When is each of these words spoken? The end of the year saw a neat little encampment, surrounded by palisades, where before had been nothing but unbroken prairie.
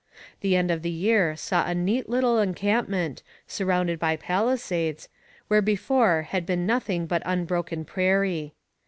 The 0.39 0.55
end 0.55 0.71
of 0.71 0.81
the 0.81 0.89
year 0.89 1.35
saw 1.35 1.63
a 1.67 1.75
neat 1.75 2.09
little 2.09 2.39
encampment, 2.39 3.21
surrounded 3.45 3.99
by 3.99 4.15
palisades, 4.15 5.09
where 5.47 5.61
before 5.61 6.23
had 6.23 6.43
been 6.43 6.65
nothing 6.65 7.05
but 7.05 7.21
unbroken 7.23 7.85
prairie. 7.85 8.55